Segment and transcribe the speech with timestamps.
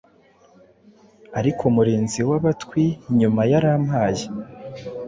[1.39, 2.83] Ariko umurinzi wabatwi
[3.19, 4.25] nyuma yarampaye